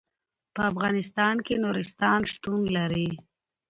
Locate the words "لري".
2.77-3.09